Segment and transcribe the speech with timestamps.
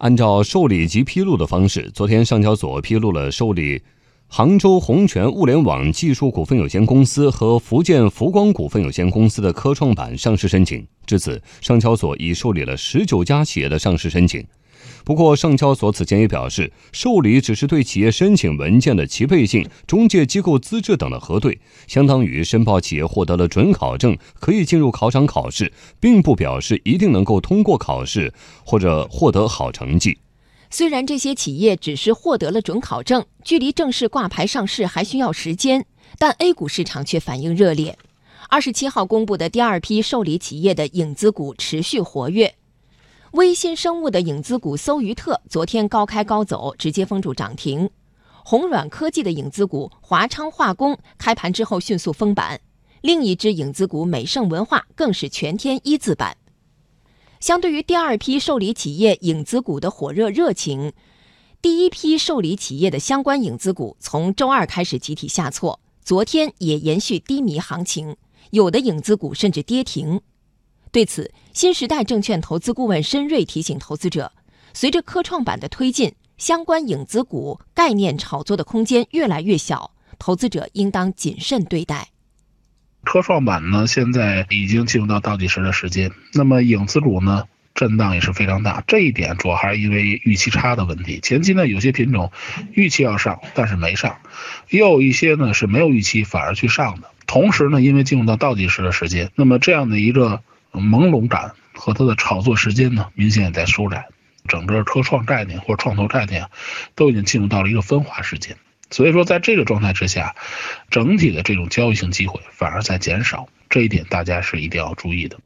[0.00, 3.82] 按照受理及披露的方式，昨天上交所披露了受理
[4.28, 10.86] 杭州宏泉物联网技术股份有限公司和福建福光股份有限公司的科创板上市申请。
[11.04, 14.42] 至此，上交所已受理了十九家企业的上市申请。
[15.04, 28.32] 不过，上交所此前也表示，受理只是对企业申请文件的齐备性、中介机构资质等的核对，相当于申报企业获得了准考证，可以进入考场考试，并不表示一定能够通过考试
[28.64, 30.18] 或者获得好成绩。
[30.70, 35.84] 虽然这些企业只是获得了准考证，距离正式挂牌上市还需要时间，
[36.18, 37.98] 但 A 股市场却反应热烈。
[38.48, 42.54] 二十七号公布的第二批受理企业的影子股持续活跃。
[43.32, 47.88] 微信生物的影子股搜鱼特昨天高开高走，直接封住涨停；
[48.44, 52.60] 红软科技的影子股华昌化工开盘之后迅速封板，
[53.02, 56.36] 另一只影子股美盛文化更是全天一字板。
[57.38, 60.92] 相对于第二批受理企业影子股的火热热情，
[61.62, 68.16] 第一批受理企业的相关影子股从周二开始集体下挫，昨天也延续低迷行情，
[68.50, 70.20] 有的影子股甚至跌停。
[70.92, 74.32] 对此，新时代证券投资顾问申瑞提醒投资者，
[74.74, 82.08] 随着科创板的推进，相关影子股概念炒作的空间越来越小，投资者应当谨慎对待。
[83.04, 88.82] 科创板呢，现在已经进入到倒计时的时间，那么影子股呢，震荡也是非常大。
[88.88, 91.20] 这一点主要还是因为预期差的问题。
[91.20, 92.32] 前期呢，有些品种
[92.72, 94.16] 预期要上，但是没上；
[94.70, 97.12] 又有一些呢是没有预期反而去上的。
[97.28, 100.42] 同时呢，因为进入到倒计时的时间，那么这样的一个。
[100.72, 104.08] 朦胧感和它的炒作时间呢，明显也在收窄。
[104.48, 106.46] 整个科创概念或创投概念
[106.94, 108.56] 都已经进入到了一个分化时间。
[108.90, 110.34] 所以说，在这个状态之下，
[110.90, 115.38] 整体的这种交易性机会反而在减少，这一点大家是一定要注意的。